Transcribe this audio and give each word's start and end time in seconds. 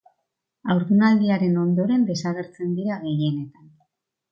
Haurdunaldiaren 0.73 1.59
ondoren 1.65 2.07
desagertzen 2.09 2.75
dira 2.81 3.01
gehienetan. 3.07 3.71